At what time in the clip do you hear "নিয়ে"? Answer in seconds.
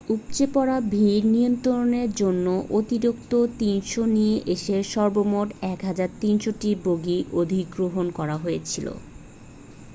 4.15-4.35